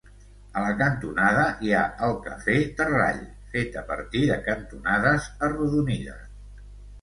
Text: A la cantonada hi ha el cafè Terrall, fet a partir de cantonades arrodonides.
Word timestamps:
A 0.59 0.61
la 0.67 0.69
cantonada 0.77 1.43
hi 1.67 1.75
ha 1.75 1.81
el 2.07 2.17
cafè 2.27 2.55
Terrall, 2.79 3.19
fet 3.53 3.77
a 3.83 3.85
partir 3.91 4.23
de 4.33 4.39
cantonades 4.49 5.29
arrodonides. 5.51 6.27